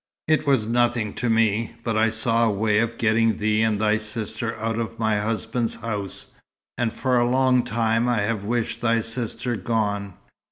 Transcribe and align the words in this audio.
It 0.27 0.47
was 0.47 0.65
nothing 0.65 1.13
to 1.21 1.29
me; 1.29 1.75
but 1.83 1.95
I 1.95 2.09
saw 2.09 2.45
a 2.47 2.51
way 2.51 2.79
of 2.79 2.97
getting 2.97 3.33
thee 3.37 3.61
and 3.61 3.79
thy 3.79 3.99
sister 3.99 4.55
out 4.55 4.79
of 4.79 4.97
my 4.97 5.19
husband's 5.19 5.75
house, 5.75 6.31
and 6.75 6.91
for 6.91 7.19
a 7.19 7.29
long 7.29 7.61
time 7.61 8.09
I 8.09 8.21
have 8.21 8.43
wished 8.43 8.81
thy 8.81 9.01
sister 9.01 9.55
gone. 9.55 10.15